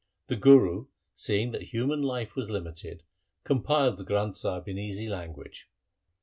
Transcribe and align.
The 0.29 0.35
Guru 0.35 0.87
seeing 1.13 1.51
that 1.51 1.61
human 1.61 2.01
life 2.01 2.35
was 2.35 2.49
limited, 2.49 3.03
compiled 3.43 3.97
the 3.97 4.03
Granth 4.03 4.33
Sahib 4.33 4.67
in 4.67 4.79
easy 4.79 5.05
language. 5.07 5.69